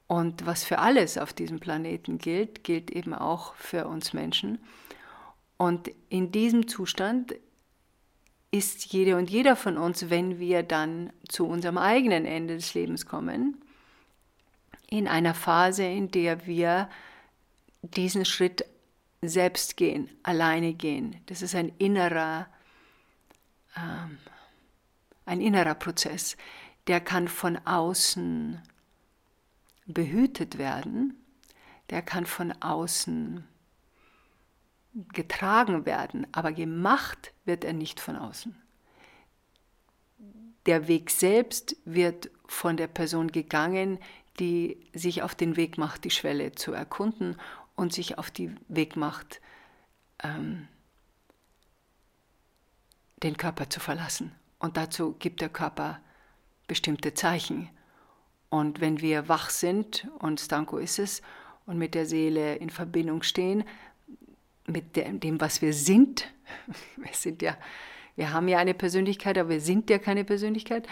Und 0.08 0.46
was 0.46 0.63
für 0.63 0.80
alles 0.80 1.18
auf 1.18 1.32
diesem 1.32 1.60
Planeten 1.60 2.18
gilt, 2.18 2.63
gilt 2.63 2.92
eben 2.92 3.13
auch 3.13 3.56
für 3.56 3.88
uns 3.88 4.13
Menschen. 4.13 4.60
Und 5.58 5.89
in 6.10 6.32
diesem 6.32 6.68
Zustand 6.68 7.36
ist 8.55 8.93
jede 8.93 9.17
und 9.17 9.29
jeder 9.29 9.55
von 9.55 9.77
uns, 9.77 10.09
wenn 10.09 10.39
wir 10.39 10.63
dann 10.63 11.12
zu 11.27 11.45
unserem 11.45 11.77
eigenen 11.77 12.25
Ende 12.25 12.55
des 12.55 12.74
Lebens 12.74 13.05
kommen, 13.05 13.62
in 14.89 15.07
einer 15.07 15.33
Phase, 15.33 15.83
in 15.83 16.09
der 16.09 16.45
wir 16.45 16.89
diesen 17.81 18.24
Schritt 18.24 18.65
selbst 19.21 19.75
gehen, 19.75 20.09
alleine 20.24 20.74
gehen. 20.74 21.17
Das 21.25 21.41
ist 21.41 21.53
ein 21.53 21.69
innerer, 21.77 22.47
ähm, 23.75 24.19
ein 25.25 25.41
innerer 25.41 25.75
Prozess. 25.75 26.38
Der 26.88 27.01
kann 27.01 27.27
von 27.27 27.57
außen 27.65 28.62
behütet 29.85 30.57
werden, 30.57 31.15
der 31.89 32.01
kann 32.01 32.25
von 32.25 32.53
außen 32.62 33.43
getragen 35.14 35.86
werden, 35.86 36.25
aber 36.32 36.52
gemacht 36.52 37.34
wird 37.44 37.64
er 37.64 37.74
nicht 37.74 38.00
von 38.00 38.16
außen. 38.16 38.56
Der 40.66 40.88
Weg 40.88 41.12
selbst 41.12 41.75
wird 41.86 42.32
von 42.48 42.78
der 42.78 42.88
Person 42.88 43.32
gegangen, 43.32 44.00
die 44.40 44.90
sich 44.94 45.22
auf 45.22 45.36
den 45.36 45.58
Weg 45.58 45.78
macht, 45.78 46.04
die 46.04 46.12
Schwelle 46.12 46.54
zu 46.54 46.74
erkunden 46.74 47.38
und 47.75 47.94
sich 47.94 48.18
auf 48.18 48.32
den 48.32 48.60
Weg 48.68 48.96
macht, 48.96 49.42
ähm, 50.24 50.68
den 53.22 53.38
Körper 53.38 53.70
zu 53.70 53.80
verlassen. 53.80 54.34
Und 54.60 54.78
dazu 54.78 55.16
gibt 55.20 55.42
der 55.42 55.50
Körper 55.50 56.00
bestimmte 56.68 57.14
Zeichen. 57.14 57.70
Und 58.50 58.82
wenn 58.82 59.02
wir 59.02 59.28
wach 59.28 59.50
sind, 59.50 60.08
und 60.20 60.40
Stanko 60.40 60.78
ist 60.78 61.00
es, 61.00 61.22
und 61.66 61.78
mit 61.78 61.96
der 61.96 62.06
Seele 62.06 62.56
in 62.56 62.70
Verbindung 62.70 63.24
stehen, 63.24 63.64
mit 64.67 64.95
dem, 64.95 65.41
was 65.41 65.62
wir 65.62 65.74
sind. 65.74 66.31
Wir 66.98 67.13
sind 67.13 67.41
ja, 67.41 67.57
wir 68.15 68.31
haben 68.31 68.48
ja 68.48 68.60
eine 68.60 68.74
Persönlichkeit, 68.74 69.38
aber 69.38 69.50
wir 69.50 69.62
sind 69.62 69.89
ja 69.89 69.98
keine 69.98 70.24
Persönlichkeit. 70.24 70.88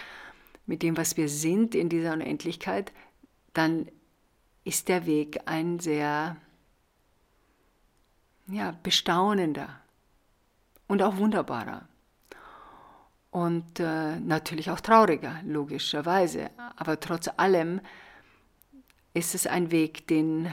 Mit 0.65 0.81
dem, 0.81 0.97
was 0.97 1.15
wir 1.15 1.29
sind 1.29 1.75
in 1.75 1.89
dieser 1.89 2.13
Unendlichkeit, 2.13 2.91
dann 3.53 3.87
ist 4.63 4.89
der 4.89 5.05
Weg 5.05 5.41
ein 5.45 5.79
sehr 5.79 6.37
ja, 8.47 8.77
bestaunender 8.83 9.79
und 10.87 11.01
auch 11.01 11.17
wunderbarer. 11.17 11.87
Und 13.31 13.79
äh, 13.79 14.19
natürlich 14.19 14.69
auch 14.69 14.79
trauriger, 14.79 15.41
logischerweise. 15.43 16.49
Aber 16.75 16.99
trotz 16.99 17.29
allem 17.37 17.81
ist 19.13 19.33
es 19.33 19.47
ein 19.47 19.71
Weg, 19.71 20.07
den 20.07 20.51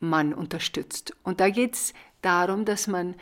man 0.00 0.34
unterstützt. 0.34 1.14
Und 1.22 1.40
da 1.40 1.50
geht 1.50 1.74
es 1.74 1.94
darum, 2.22 2.64
dass 2.64 2.86
man, 2.86 3.14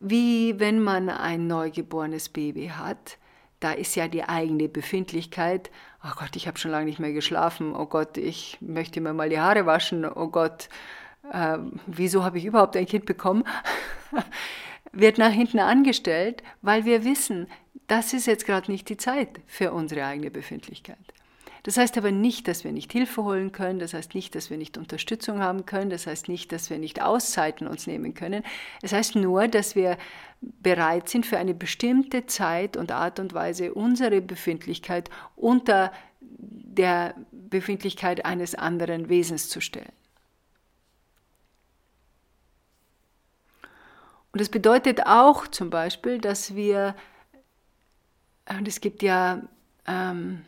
wie 0.00 0.58
wenn 0.60 0.82
man 0.82 1.08
ein 1.08 1.46
neugeborenes 1.46 2.28
Baby 2.28 2.68
hat, 2.68 3.18
da 3.60 3.72
ist 3.72 3.96
ja 3.96 4.06
die 4.06 4.24
eigene 4.24 4.68
Befindlichkeit, 4.68 5.70
oh 6.04 6.12
Gott, 6.16 6.36
ich 6.36 6.46
habe 6.46 6.58
schon 6.58 6.70
lange 6.70 6.86
nicht 6.86 7.00
mehr 7.00 7.12
geschlafen, 7.12 7.74
oh 7.74 7.86
Gott, 7.86 8.16
ich 8.16 8.58
möchte 8.60 9.00
mir 9.00 9.12
mal 9.12 9.28
die 9.28 9.40
Haare 9.40 9.66
waschen, 9.66 10.04
oh 10.04 10.28
Gott, 10.28 10.68
äh, 11.32 11.58
wieso 11.86 12.24
habe 12.24 12.38
ich 12.38 12.44
überhaupt 12.44 12.76
ein 12.76 12.86
Kind 12.86 13.04
bekommen, 13.04 13.44
wird 14.92 15.18
nach 15.18 15.32
hinten 15.32 15.58
angestellt, 15.58 16.42
weil 16.62 16.84
wir 16.84 17.04
wissen, 17.04 17.48
das 17.88 18.12
ist 18.12 18.26
jetzt 18.26 18.46
gerade 18.46 18.70
nicht 18.70 18.88
die 18.88 18.96
Zeit 18.96 19.40
für 19.46 19.72
unsere 19.72 20.04
eigene 20.04 20.30
Befindlichkeit. 20.30 20.98
Das 21.68 21.76
heißt 21.76 21.98
aber 21.98 22.12
nicht, 22.12 22.48
dass 22.48 22.64
wir 22.64 22.72
nicht 22.72 22.92
Hilfe 22.92 23.24
holen 23.24 23.52
können, 23.52 23.78
das 23.78 23.92
heißt 23.92 24.14
nicht, 24.14 24.34
dass 24.34 24.48
wir 24.48 24.56
nicht 24.56 24.78
Unterstützung 24.78 25.40
haben 25.40 25.66
können, 25.66 25.90
das 25.90 26.06
heißt 26.06 26.28
nicht, 26.28 26.50
dass 26.50 26.70
wir 26.70 26.78
nicht 26.78 27.02
Auszeiten 27.02 27.68
uns 27.68 27.86
nehmen 27.86 28.14
können. 28.14 28.42
Es 28.80 28.94
heißt 28.94 29.16
nur, 29.16 29.48
dass 29.48 29.76
wir 29.76 29.98
bereit 30.40 31.10
sind, 31.10 31.26
für 31.26 31.36
eine 31.36 31.52
bestimmte 31.52 32.24
Zeit 32.24 32.78
und 32.78 32.90
Art 32.90 33.20
und 33.20 33.34
Weise 33.34 33.74
unsere 33.74 34.22
Befindlichkeit 34.22 35.10
unter 35.36 35.92
der 36.22 37.14
Befindlichkeit 37.32 38.24
eines 38.24 38.54
anderen 38.54 39.10
Wesens 39.10 39.50
zu 39.50 39.60
stellen. 39.60 39.92
Und 44.32 44.40
das 44.40 44.48
bedeutet 44.48 45.04
auch 45.04 45.46
zum 45.46 45.68
Beispiel, 45.68 46.16
dass 46.16 46.54
wir, 46.54 46.96
und 48.48 48.66
es 48.66 48.80
gibt 48.80 49.02
ja 49.02 49.42
ähm, 49.86 50.46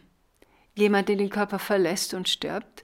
Jemand, 0.81 1.11
der 1.11 1.17
den 1.17 1.29
Körper 1.29 1.59
verlässt 1.59 2.15
und 2.15 2.29
stirbt, 2.29 2.83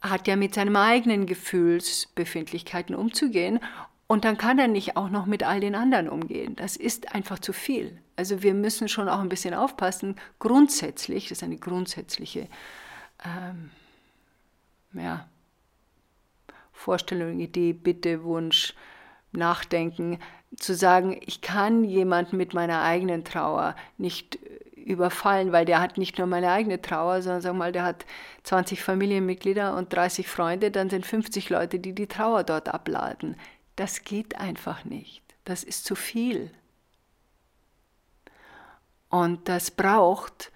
hat 0.00 0.26
ja 0.26 0.36
mit 0.36 0.54
seinen 0.54 0.76
eigenen 0.76 1.26
Gefühlsbefindlichkeiten 1.26 2.94
umzugehen 2.94 3.60
und 4.06 4.24
dann 4.24 4.38
kann 4.38 4.58
er 4.58 4.68
nicht 4.68 4.96
auch 4.96 5.10
noch 5.10 5.26
mit 5.26 5.42
all 5.42 5.60
den 5.60 5.74
anderen 5.74 6.08
umgehen. 6.08 6.56
Das 6.56 6.76
ist 6.76 7.14
einfach 7.14 7.38
zu 7.38 7.52
viel. 7.52 8.00
Also 8.16 8.42
wir 8.42 8.54
müssen 8.54 8.88
schon 8.88 9.08
auch 9.08 9.20
ein 9.20 9.28
bisschen 9.28 9.52
aufpassen. 9.52 10.16
Grundsätzlich, 10.38 11.28
das 11.28 11.38
ist 11.38 11.44
eine 11.44 11.58
grundsätzliche 11.58 12.48
ähm, 13.22 13.70
ja, 14.94 15.28
Vorstellung, 16.72 17.38
Idee, 17.40 17.74
Bitte, 17.74 18.24
Wunsch, 18.24 18.74
Nachdenken, 19.32 20.18
zu 20.56 20.74
sagen, 20.74 21.20
ich 21.26 21.42
kann 21.42 21.84
jemanden 21.84 22.38
mit 22.38 22.54
meiner 22.54 22.82
eigenen 22.82 23.24
Trauer 23.24 23.76
nicht 23.98 24.38
überfallen, 24.88 25.52
weil 25.52 25.64
der 25.64 25.80
hat 25.80 25.98
nicht 25.98 26.18
nur 26.18 26.26
meine 26.26 26.50
eigene 26.50 26.80
Trauer, 26.80 27.22
sondern 27.22 27.42
sag 27.42 27.54
mal, 27.54 27.72
der 27.72 27.84
hat 27.84 28.06
20 28.44 28.82
Familienmitglieder 28.82 29.76
und 29.76 29.92
30 29.92 30.26
Freunde, 30.26 30.70
dann 30.70 30.90
sind 30.90 31.06
50 31.06 31.50
Leute, 31.50 31.78
die 31.78 31.94
die 31.94 32.06
Trauer 32.06 32.42
dort 32.42 32.68
abladen. 32.68 33.36
Das 33.76 34.02
geht 34.02 34.40
einfach 34.40 34.84
nicht. 34.84 35.22
Das 35.44 35.62
ist 35.62 35.84
zu 35.84 35.94
viel. 35.94 36.50
Und 39.10 39.48
das 39.48 39.70
braucht 39.70 40.52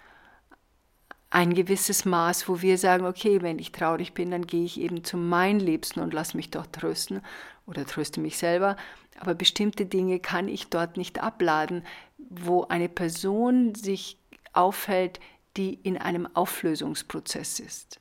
ein 1.30 1.54
gewisses 1.54 2.04
Maß, 2.04 2.48
wo 2.48 2.60
wir 2.60 2.76
sagen, 2.76 3.06
okay, 3.06 3.40
wenn 3.40 3.58
ich 3.58 3.72
traurig 3.72 4.12
bin, 4.12 4.30
dann 4.30 4.46
gehe 4.46 4.64
ich 4.64 4.78
eben 4.78 5.02
zu 5.02 5.16
meinen 5.16 5.60
Liebsten 5.60 6.00
und 6.00 6.12
lasse 6.12 6.36
mich 6.36 6.50
dort 6.50 6.74
trösten 6.74 7.22
oder 7.66 7.86
tröste 7.86 8.20
mich 8.20 8.36
selber. 8.36 8.76
Aber 9.18 9.34
bestimmte 9.34 9.86
Dinge 9.86 10.20
kann 10.20 10.48
ich 10.48 10.68
dort 10.68 10.96
nicht 10.98 11.22
abladen, 11.22 11.86
wo 12.18 12.64
eine 12.64 12.88
Person 12.88 13.74
sich 13.74 14.18
aufhält, 14.52 15.20
die 15.56 15.74
in 15.74 15.98
einem 15.98 16.28
Auflösungsprozess 16.34 17.60
ist. 17.60 17.98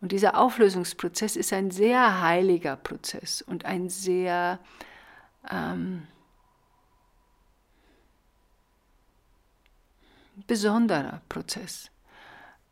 Und 0.00 0.12
dieser 0.12 0.36
Auflösungsprozess 0.36 1.36
ist 1.36 1.52
ein 1.52 1.70
sehr 1.70 2.20
heiliger 2.20 2.76
Prozess 2.76 3.40
und 3.40 3.64
ein 3.64 3.88
sehr 3.88 4.58
ähm, 5.48 6.06
besonderer 10.46 11.22
Prozess. 11.28 11.90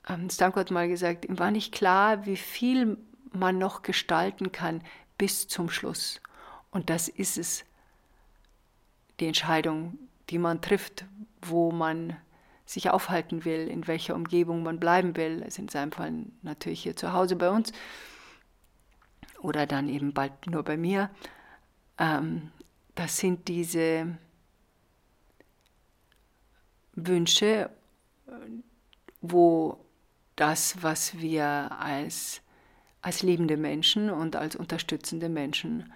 Ähm, 0.09 0.29
Stanko 0.29 0.61
hat 0.61 0.71
mal 0.71 0.89
gesagt, 0.89 1.25
ihm 1.25 1.39
war 1.39 1.51
nicht 1.51 1.73
klar, 1.73 2.27
wie 2.27 2.37
viel 2.37 2.99
man 3.33 3.59
noch 3.59 3.83
gestalten 3.83 4.51
kann 4.51 4.83
bis 5.17 5.47
zum 5.47 5.71
Schluss. 5.71 6.21
Und 6.71 6.91
das 6.91 7.09
ist 7.09 7.39
es, 7.39 7.65
die 9.21 9.27
Entscheidung, 9.27 9.99
die 10.31 10.39
man 10.39 10.61
trifft, 10.61 11.05
wo 11.43 11.71
man 11.71 12.17
sich 12.71 12.91
aufhalten 12.91 13.45
will, 13.45 13.67
in 13.69 13.87
welcher 13.87 14.15
Umgebung 14.15 14.63
man 14.63 14.79
bleiben 14.79 15.17
will. 15.17 15.43
Also 15.43 15.63
in 15.63 15.69
seinem 15.69 15.93
Fall 15.93 16.13
natürlich 16.43 16.83
hier 16.83 16.95
zu 16.95 17.13
Hause 17.13 17.37
bei 17.37 17.51
uns 17.51 17.73
oder 19.41 19.67
dann 19.67 19.89
eben 19.89 20.13
bald 20.13 20.47
nur 20.47 20.63
bei 20.63 20.77
mir. 20.77 21.11
Ähm, 21.99 22.53
das 22.95 23.19
sind 23.19 23.49
diese 23.49 24.19
Wünsche, 26.93 27.71
wo 29.21 29.85
das, 30.37 30.83
was 30.83 31.19
wir 31.19 31.45
als, 31.79 32.41
als 33.03 33.23
liebende 33.23 33.57
Menschen 33.57 34.11
und 34.11 34.37
als 34.37 34.55
unterstützende 34.55 35.29
Menschen 35.29 35.93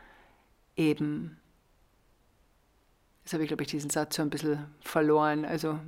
eben, 0.77 1.39
jetzt 3.23 3.33
habe 3.33 3.45
ich, 3.45 3.49
glaube 3.49 3.63
ich, 3.63 3.69
diesen 3.69 3.91
Satz 3.91 4.17
so 4.17 4.23
ein 4.23 4.31
bisschen 4.31 4.67
verloren, 4.81 5.45
also 5.45 5.79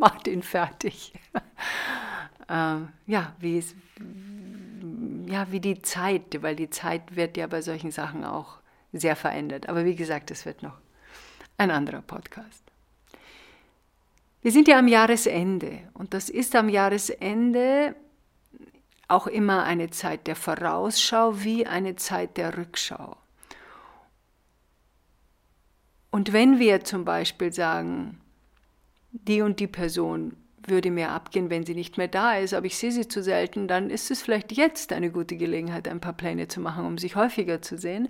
macht 0.00 0.26
ihn 0.26 0.42
fertig. 0.42 1.12
äh, 2.48 2.76
ja, 3.06 3.36
wie 3.38 3.58
es, 3.58 3.74
ja, 5.26 5.52
wie 5.52 5.60
die 5.60 5.82
Zeit, 5.82 6.42
weil 6.42 6.56
die 6.56 6.70
Zeit 6.70 7.14
wird 7.14 7.36
ja 7.36 7.46
bei 7.46 7.62
solchen 7.62 7.92
Sachen 7.92 8.24
auch 8.24 8.58
sehr 8.92 9.14
verändert. 9.14 9.68
Aber 9.68 9.84
wie 9.84 9.94
gesagt, 9.94 10.30
es 10.30 10.46
wird 10.46 10.62
noch 10.62 10.78
ein 11.58 11.70
anderer 11.70 12.02
Podcast. 12.02 12.64
Wir 14.42 14.52
sind 14.52 14.68
ja 14.68 14.78
am 14.78 14.88
Jahresende 14.88 15.80
und 15.92 16.14
das 16.14 16.30
ist 16.30 16.56
am 16.56 16.70
Jahresende 16.70 17.94
auch 19.06 19.26
immer 19.26 19.64
eine 19.64 19.90
Zeit 19.90 20.26
der 20.26 20.36
Vorausschau 20.36 21.42
wie 21.42 21.66
eine 21.66 21.96
Zeit 21.96 22.38
der 22.38 22.56
Rückschau. 22.56 23.16
Und 26.10 26.32
wenn 26.32 26.58
wir 26.58 26.84
zum 26.84 27.04
Beispiel 27.04 27.52
sagen, 27.52 28.20
die 29.12 29.42
und 29.42 29.60
die 29.60 29.66
Person 29.66 30.36
würde 30.62 30.90
mir 30.90 31.10
abgehen, 31.10 31.50
wenn 31.50 31.64
sie 31.64 31.74
nicht 31.74 31.96
mehr 31.98 32.08
da 32.08 32.36
ist, 32.36 32.54
aber 32.54 32.66
ich 32.66 32.76
sehe 32.76 32.92
sie 32.92 33.08
zu 33.08 33.22
selten, 33.22 33.66
dann 33.66 33.90
ist 33.90 34.10
es 34.10 34.22
vielleicht 34.22 34.52
jetzt 34.52 34.92
eine 34.92 35.10
gute 35.10 35.36
Gelegenheit, 35.36 35.88
ein 35.88 36.00
paar 36.00 36.12
Pläne 36.12 36.48
zu 36.48 36.60
machen, 36.60 36.84
um 36.84 36.98
sich 36.98 37.16
häufiger 37.16 37.62
zu 37.62 37.78
sehen. 37.78 38.08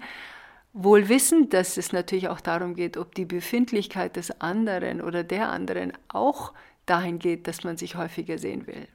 Wohl 0.73 1.09
wissend, 1.09 1.53
dass 1.53 1.77
es 1.77 1.93
natürlich 1.93 2.29
auch 2.29 2.41
darum 2.41 2.75
geht, 2.75 2.97
ob 2.97 3.15
die 3.15 3.25
Befindlichkeit 3.25 4.17
des 4.17 4.41
anderen 4.41 5.01
oder 5.01 5.25
der 5.25 5.49
anderen 5.49 5.93
auch 6.09 6.53
dahin 6.87 7.19
geht, 7.19 7.47
dass 7.47 7.65
man 7.65 7.77
sich 7.77 7.97
häufiger 7.97 8.39
sehen 8.39 8.67
will. 8.67 8.87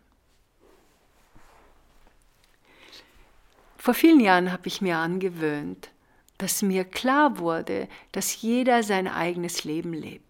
Vor 3.77 3.93
vielen 3.93 4.19
Jahren 4.19 4.51
habe 4.51 4.67
ich 4.67 4.81
mir 4.81 4.97
angewöhnt, 4.97 5.91
dass 6.37 6.61
mir 6.61 6.83
klar 6.85 7.37
wurde, 7.37 7.87
dass 8.11 8.41
jeder 8.41 8.83
sein 8.83 9.07
eigenes 9.07 9.63
Leben 9.63 9.93
lebt. 9.93 10.24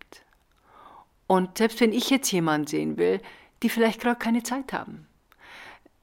Und 1.27 1.57
selbst 1.57 1.81
wenn 1.81 1.91
ich 1.91 2.09
jetzt 2.09 2.31
jemanden 2.31 2.67
sehen 2.67 2.97
will, 2.97 3.19
die 3.63 3.69
vielleicht 3.69 4.01
gerade 4.01 4.19
keine 4.19 4.43
Zeit 4.43 4.73
haben. 4.73 5.07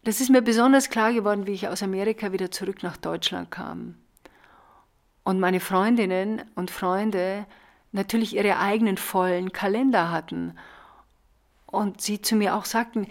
Das 0.04 0.20
ist 0.20 0.30
mir 0.30 0.42
besonders 0.42 0.90
klar 0.90 1.12
geworden, 1.12 1.46
wie 1.46 1.52
ich 1.52 1.68
aus 1.68 1.82
Amerika 1.82 2.32
wieder 2.32 2.50
zurück 2.50 2.82
nach 2.82 2.96
Deutschland 2.96 3.50
kam 3.50 3.94
und 5.24 5.40
meine 5.40 5.60
Freundinnen 5.60 6.42
und 6.54 6.70
Freunde 6.70 7.46
natürlich 7.92 8.34
ihre 8.34 8.58
eigenen 8.58 8.96
vollen 8.96 9.52
Kalender 9.52 10.10
hatten 10.10 10.58
und 11.66 12.00
sie 12.00 12.20
zu 12.20 12.36
mir 12.36 12.56
auch 12.56 12.64
sagten, 12.64 13.06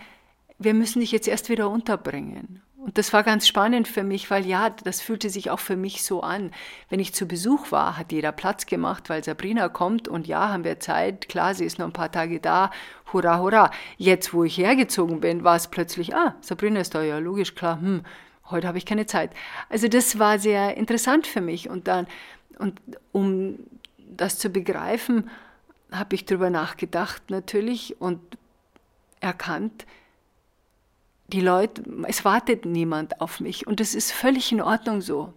wir 0.60 0.74
müssen 0.74 1.00
dich 1.00 1.12
jetzt 1.12 1.28
erst 1.28 1.50
wieder 1.50 1.70
unterbringen. 1.70 2.62
Und 2.84 2.98
das 2.98 3.14
war 3.14 3.22
ganz 3.22 3.48
spannend 3.48 3.88
für 3.88 4.02
mich, 4.02 4.32
weil 4.32 4.44
ja, 4.44 4.72
das 4.72 5.02
fühlte 5.02 5.30
sich 5.30 5.52
auch 5.52 5.60
für 5.60 5.76
mich 5.76 6.04
so 6.04 6.22
an. 6.22 6.50
Wenn 6.90 7.00
ich 7.00 7.14
zu 7.14 7.28
Besuch 7.28 7.72
war, 7.72 7.96
hat 7.96 8.12
jeder 8.12 8.32
Platz 8.32 8.66
gemacht, 8.66 9.08
weil 9.08 9.24
Sabrina 9.24 9.70
kommt 9.70 10.08
und 10.08 10.26
ja, 10.26 10.50
haben 10.50 10.64
wir 10.64 10.80
Zeit. 10.80 11.30
Klar, 11.30 11.54
sie 11.54 11.64
ist 11.64 11.78
noch 11.78 11.86
ein 11.86 11.94
paar 11.94 12.12
Tage 12.12 12.40
da. 12.40 12.72
Hurra, 13.14 13.38
hurra. 13.38 13.70
Jetzt, 13.98 14.34
wo 14.34 14.44
ich 14.46 14.58
hergezogen 14.58 15.20
bin, 15.20 15.44
war 15.44 15.58
es 15.58 15.68
plötzlich, 15.68 16.16
ah, 16.16 16.34
Sabrina 16.42 16.80
ist 16.80 16.96
da, 16.96 17.04
ja, 17.04 17.20
logisch, 17.20 17.54
klar, 17.54 17.80
hm, 17.80 18.02
heute 18.50 18.68
habe 18.68 18.80
ich 18.80 18.88
keine 18.88 19.06
Zeit. 19.06 19.30
Also 19.70 19.88
das 19.88 20.18
war 20.18 20.40
sehr 20.40 20.76
interessant 20.76 21.28
für 21.28 21.42
mich 21.42 21.70
und 21.70 21.88
dann 21.88 22.08
und 22.58 22.82
um 23.12 23.60
das 23.98 24.40
zu 24.40 24.50
begreifen, 24.50 25.30
habe 25.92 26.16
ich 26.16 26.26
darüber 26.26 26.50
nachgedacht 26.50 27.30
natürlich 27.30 28.02
und 28.02 28.22
erkannt, 29.20 29.86
die 31.34 31.42
Leute, 31.42 31.84
es 32.08 32.26
wartet 32.26 32.66
niemand 32.66 33.22
auf 33.22 33.40
mich 33.40 33.68
und 33.68 33.80
das 33.80 33.96
ist 33.96 34.12
völlig 34.12 34.52
in 34.52 34.62
Ordnung 34.62 35.02
so. 35.02 35.34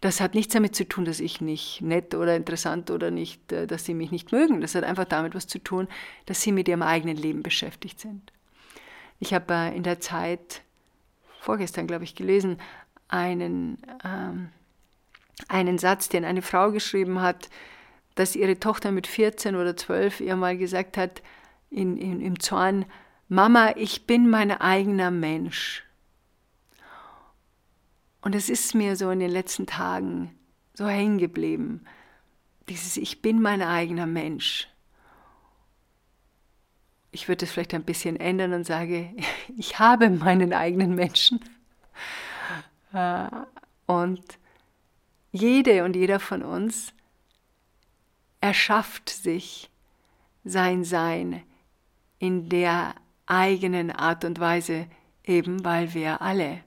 Das 0.00 0.20
hat 0.20 0.34
nichts 0.34 0.52
damit 0.52 0.74
zu 0.74 0.88
tun, 0.88 1.04
dass 1.04 1.20
ich 1.20 1.40
nicht 1.40 1.80
nett 1.80 2.14
oder 2.14 2.34
interessant 2.34 2.90
oder 2.90 3.12
nicht, 3.12 3.52
äh, 3.52 3.66
dass 3.66 3.84
sie 3.84 3.94
mich 3.94 4.10
nicht 4.10 4.32
mögen. 4.32 4.60
Das 4.60 4.74
hat 4.74 4.82
einfach 4.82 5.04
damit 5.04 5.34
was 5.34 5.46
zu 5.46 5.60
tun, 5.60 5.86
dass 6.26 6.42
sie 6.42 6.50
mit 6.50 6.66
ihrem 6.66 6.82
eigenen 6.82 7.16
Leben 7.16 7.42
beschäftigt 7.42 8.00
sind. 8.00 8.32
Ich 9.20 9.32
habe 9.32 9.54
äh, 9.54 9.76
in 9.76 9.84
der 9.84 10.00
Zeit 10.00 10.62
vorgestern, 11.40 11.86
glaube 11.86 12.02
ich, 12.02 12.16
gelesen, 12.16 12.58
einen, 13.06 13.78
ähm, 14.04 14.48
einen 15.46 15.78
Satz, 15.78 16.08
den 16.08 16.24
eine 16.24 16.42
Frau 16.42 16.72
geschrieben 16.72 17.20
hat, 17.20 17.48
dass 18.16 18.34
ihre 18.34 18.58
Tochter 18.58 18.90
mit 18.90 19.06
14 19.06 19.54
oder 19.54 19.76
12 19.76 20.20
ihr 20.20 20.34
mal 20.34 20.56
gesagt 20.56 20.96
hat, 20.96 21.22
in, 21.70 21.96
in, 21.96 22.20
im 22.20 22.40
Zorn, 22.40 22.84
Mama, 23.32 23.74
ich 23.76 24.06
bin 24.06 24.28
mein 24.28 24.50
eigener 24.50 25.10
Mensch. 25.10 25.84
Und 28.20 28.34
es 28.34 28.48
ist 28.48 28.74
mir 28.74 28.96
so 28.96 29.10
in 29.10 29.20
den 29.20 29.30
letzten 29.30 29.66
Tagen 29.66 30.38
so 30.74 30.86
hängen 30.86 31.18
geblieben, 31.18 31.84
dieses 32.68 32.96
Ich 32.96 33.22
bin 33.22 33.40
mein 33.42 33.62
eigener 33.62 34.06
Mensch 34.06 34.68
ich 37.12 37.28
würde 37.28 37.44
es 37.44 37.52
vielleicht 37.52 37.74
ein 37.74 37.84
bisschen 37.84 38.16
ändern 38.16 38.54
und 38.54 38.64
sage, 38.64 39.14
ich 39.56 39.78
habe 39.78 40.10
meinen 40.10 40.52
eigenen 40.52 40.94
Menschen. 40.94 41.40
Äh, 42.92 43.28
und 43.86 44.38
jede 45.30 45.84
und 45.84 45.94
jeder 45.94 46.18
von 46.18 46.42
uns 46.42 46.92
erschafft 48.40 49.08
sich 49.08 49.70
sein 50.44 50.84
Sein 50.84 51.42
in 52.18 52.48
der 52.48 52.94
eigenen 53.26 53.90
Art 53.90 54.24
und 54.24 54.40
Weise, 54.40 54.86
eben 55.24 55.64
weil 55.64 55.94
wir 55.94 56.22
alle 56.22 56.60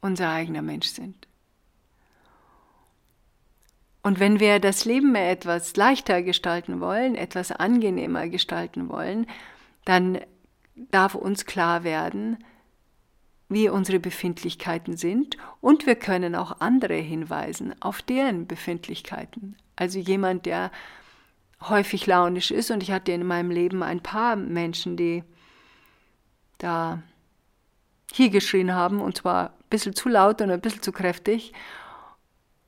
unser 0.00 0.30
eigener 0.30 0.62
Mensch 0.62 0.88
sind. 0.88 1.26
Und 4.02 4.20
wenn 4.20 4.38
wir 4.38 4.60
das 4.60 4.84
Leben 4.84 5.14
etwas 5.14 5.76
leichter 5.76 6.22
gestalten 6.22 6.80
wollen, 6.80 7.14
etwas 7.14 7.52
angenehmer 7.52 8.28
gestalten 8.28 8.90
wollen, 8.90 9.26
dann 9.86 10.20
darf 10.74 11.14
uns 11.14 11.46
klar 11.46 11.84
werden, 11.84 12.36
wie 13.48 13.68
unsere 13.68 14.00
Befindlichkeiten 14.00 14.96
sind 14.96 15.36
und 15.60 15.86
wir 15.86 15.94
können 15.94 16.34
auch 16.34 16.60
andere 16.60 16.96
hinweisen 16.96 17.74
auf 17.80 18.02
deren 18.02 18.46
Befindlichkeiten. 18.46 19.56
Also 19.76 19.98
jemand, 19.98 20.44
der 20.44 20.70
häufig 21.62 22.06
launisch 22.06 22.50
ist 22.50 22.70
und 22.70 22.82
ich 22.82 22.90
hatte 22.90 23.12
in 23.12 23.26
meinem 23.26 23.50
Leben 23.50 23.82
ein 23.82 24.02
paar 24.02 24.36
Menschen, 24.36 24.96
die 24.96 25.24
da 26.64 27.02
hier 28.12 28.30
geschrien 28.30 28.74
haben 28.74 29.00
und 29.00 29.16
zwar 29.18 29.50
ein 29.50 29.68
bisschen 29.70 29.94
zu 29.94 30.08
laut 30.08 30.40
und 30.40 30.50
ein 30.50 30.60
bisschen 30.60 30.82
zu 30.82 30.92
kräftig 30.92 31.52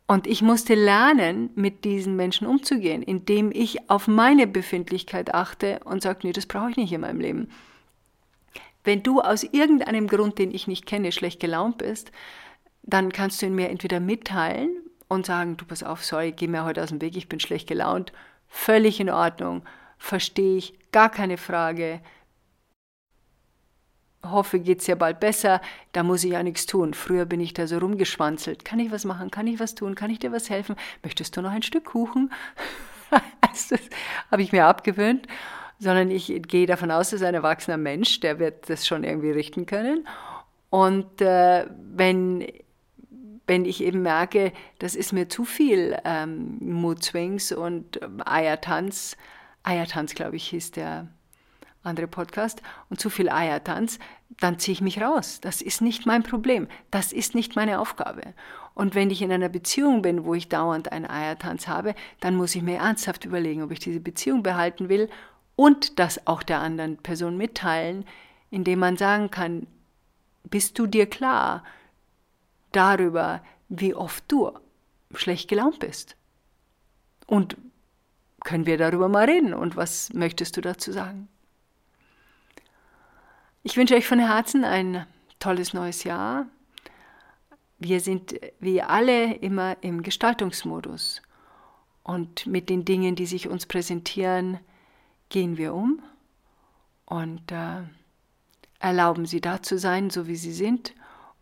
Und 0.07 0.29
ich 0.29 0.41
musste 0.41 0.75
lernen, 0.75 1.51
mit 1.57 1.85
diesen 1.85 2.15
Menschen 2.15 2.47
umzugehen, 2.47 3.03
indem 3.03 3.51
ich 3.53 3.91
auf 3.91 4.07
meine 4.07 4.47
Befindlichkeit 4.47 5.35
achte 5.35 5.81
und 5.85 6.03
sage, 6.03 6.21
nee, 6.23 6.33
das 6.33 6.47
brauche 6.47 6.71
ich 6.71 6.77
nicht 6.77 6.93
in 6.93 7.01
meinem 7.01 7.21
Leben. 7.21 7.49
Wenn 8.85 9.03
du 9.03 9.21
aus 9.21 9.43
irgendeinem 9.43 10.07
Grund, 10.07 10.39
den 10.39 10.55
ich 10.55 10.69
nicht 10.69 10.87
kenne, 10.87 11.11
schlecht 11.11 11.41
gelaunt 11.41 11.79
bist, 11.79 12.13
dann 12.85 13.11
kannst 13.11 13.43
du 13.43 13.47
ihn 13.47 13.57
mir 13.57 13.69
entweder 13.69 13.99
mitteilen 13.99 14.71
und 15.09 15.27
sagen, 15.27 15.57
du 15.57 15.65
pass 15.65 15.83
auf, 15.83 16.05
sorry, 16.05 16.31
geh 16.31 16.47
mir 16.47 16.65
heute 16.65 16.85
aus 16.85 16.91
dem 16.91 17.01
Weg, 17.01 17.17
ich 17.17 17.29
bin 17.29 17.41
schlecht 17.41 17.67
gelaunt. 17.67 18.13
Völlig 18.47 19.01
in 19.01 19.11
Ordnung, 19.11 19.65
verstehe 19.99 20.57
ich, 20.57 20.79
gar 20.93 21.11
keine 21.11 21.37
Frage 21.37 22.01
hoffe, 24.31 24.59
geht 24.59 24.81
es 24.81 24.87
ja 24.87 24.95
bald 24.95 25.21
besser, 25.21 25.61
da 25.93 26.03
muss 26.03 26.25
ich 26.25 26.33
ja 26.33 26.43
nichts 26.43 26.67
tun. 26.67 26.95
Früher 26.95 27.25
bin 27.25 27.41
ich 27.41 27.55
da 27.55 27.67
so 27.67 27.79
rumgeschwanzelt. 27.79 28.65
Kann 28.65 28.79
ich 28.79 28.91
was 28.91 29.05
machen? 29.05 29.31
Kann 29.31 29.47
ich 29.47 29.61
was 29.61 29.75
tun? 29.75 29.95
Kann 29.95 30.11
ich 30.11 30.19
dir 30.19 30.33
was 30.33 30.51
helfen? 30.51 30.77
Möchtest 31.03 31.37
du 31.37 31.43
noch 31.43 31.51
ein 31.51 31.63
Stück 31.63 31.85
Kuchen? 31.85 32.33
das 33.41 33.71
habe 34.31 34.43
ich 34.43 34.53
mir 34.53 34.67
abgewöhnt, 34.67 35.27
sondern 35.79 36.11
ich 36.11 36.33
gehe 36.49 36.67
davon 36.67 36.91
aus, 36.91 37.11
dass 37.11 37.23
ein 37.23 37.35
erwachsener 37.35 37.77
Mensch, 37.77 38.21
der 38.21 38.39
wird 38.39 38.69
das 38.71 38.87
schon 38.87 39.05
irgendwie 39.05 39.31
richten 39.31 39.67
können. 39.67 40.07
Und 40.71 41.21
äh, 41.21 41.67
wenn, 41.81 42.47
wenn 43.47 43.65
ich 43.65 43.83
eben 43.83 44.03
merke, 44.03 44.53
das 44.79 44.95
ist 44.95 45.13
mir 45.13 45.29
zu 45.29 45.45
viel 45.45 45.97
ähm, 46.05 46.59
Mood 46.61 47.05
Swings 47.05 47.53
und 47.53 48.01
Eiertanz, 48.27 49.17
Eiertanz, 49.63 50.15
glaube 50.15 50.37
ich, 50.37 50.49
hieß 50.49 50.73
der 50.73 51.09
andere 51.87 52.07
Podcast 52.07 52.63
und 52.91 53.01
zu 53.01 53.11
viel 53.11 53.31
Eiertanz, 53.31 53.99
dann 54.41 54.59
ziehe 54.59 54.75
ich 54.75 54.81
mich 54.81 55.01
raus. 55.01 55.41
Das 55.41 55.63
ist 55.63 55.81
nicht 55.81 56.07
mein 56.07 56.23
Problem. 56.23 56.69
Das 56.91 57.13
ist 57.13 57.35
nicht 57.35 57.57
meine 57.57 57.81
Aufgabe. 57.81 58.35
Und 58.75 58.95
wenn 58.95 59.11
ich 59.11 59.23
in 59.23 59.33
einer 59.33 59.49
Beziehung 59.49 60.03
bin, 60.03 60.25
wo 60.25 60.35
ich 60.35 60.49
dauernd 60.49 60.93
einen 60.93 61.09
Eiertanz 61.09 61.67
habe, 61.67 61.95
dann 62.21 62.37
muss 62.37 62.55
ich 62.55 62.63
mir 62.63 62.77
ernsthaft 62.77 63.25
überlegen, 63.25 63.63
ob 63.63 63.71
ich 63.71 63.79
diese 63.79 64.01
Beziehung 64.01 64.43
behalten 64.43 64.89
will 64.89 65.09
und 65.57 65.99
das 65.99 66.27
auch 66.27 66.43
der 66.43 66.61
anderen 66.61 66.99
Person 66.99 67.39
mitteilen, 67.39 68.05
indem 68.51 68.81
man 68.81 68.97
sagen 68.97 69.31
kann, 69.31 69.67
bist 70.45 70.79
du 70.79 70.87
dir 70.87 71.07
klar 71.07 71.65
darüber, 72.73 73.43
wie 73.69 73.95
oft 73.95 74.25
du 74.29 74.53
schlecht 75.15 75.49
gelaunt 75.49 75.79
bist? 75.79 76.17
Und 77.27 77.57
können 78.45 78.67
wir 78.67 78.79
darüber 78.79 79.09
mal 79.09 79.25
reden? 79.25 79.55
Und 79.55 79.77
was 79.77 80.13
möchtest 80.13 80.57
du 80.57 80.61
dazu 80.61 80.93
sagen? 80.93 81.29
Ich 83.67 83.77
wünsche 83.77 83.97
euch 83.97 84.07
von 84.07 84.21
Herzen 84.21 84.63
ein 84.63 85.09
tolles 85.41 85.75
neues 85.75 86.05
Jahr. 86.05 86.47
Wir 87.81 87.99
sind 87.99 88.39
wie 88.61 88.81
alle 88.81 89.35
immer 89.39 89.77
im 89.81 90.05
Gestaltungsmodus. 90.05 91.21
Und 92.05 92.47
mit 92.47 92.71
den 92.71 92.85
Dingen, 92.85 93.17
die 93.17 93.27
sich 93.27 93.49
uns 93.49 93.67
präsentieren, 93.67 94.61
gehen 95.31 95.57
wir 95.57 95.75
um 95.75 96.01
und 97.07 97.51
äh, 97.51 97.83
erlauben 98.79 99.27
sie 99.27 99.41
da 99.41 99.61
zu 99.61 99.81
sein, 99.81 100.11
so 100.11 100.29
wie 100.29 100.37
sie 100.37 100.53
sind. 100.53 100.95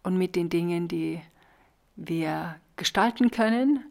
Und 0.03 0.17
mit 0.17 0.35
den 0.35 0.49
Dingen, 0.49 0.89
die 0.89 1.21
wir 1.95 2.59
gestalten 2.77 3.33
können, 3.33 3.85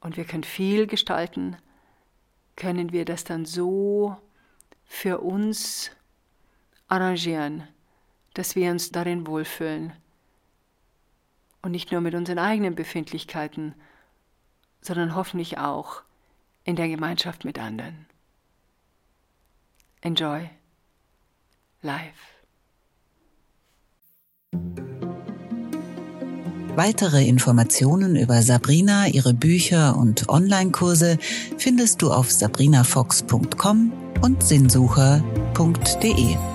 und 0.00 0.16
wir 0.16 0.24
können 0.24 0.44
viel 0.44 0.86
gestalten, 0.86 1.58
können 2.56 2.92
wir 2.92 3.04
das 3.04 3.24
dann 3.24 3.44
so 3.44 4.16
für 4.86 5.18
uns 5.18 5.90
arrangieren, 6.92 7.66
dass 8.34 8.54
wir 8.54 8.70
uns 8.70 8.92
darin 8.92 9.26
wohlfühlen. 9.26 9.92
Und 11.62 11.72
nicht 11.72 11.90
nur 11.90 12.00
mit 12.00 12.14
unseren 12.14 12.38
eigenen 12.38 12.74
Befindlichkeiten, 12.74 13.74
sondern 14.82 15.14
hoffentlich 15.14 15.58
auch 15.58 16.02
in 16.64 16.76
der 16.76 16.88
Gemeinschaft 16.88 17.44
mit 17.44 17.58
anderen. 17.58 18.06
Enjoy 20.02 20.50
life. 21.80 22.12
Weitere 26.74 27.26
Informationen 27.26 28.16
über 28.16 28.42
Sabrina, 28.42 29.06
ihre 29.06 29.34
Bücher 29.34 29.96
und 29.96 30.28
Online-Kurse 30.28 31.18
findest 31.58 32.02
du 32.02 32.10
auf 32.10 32.30
sabrinafox.com 32.30 33.92
und 34.22 34.42
sinnsucher.de. 34.42 36.51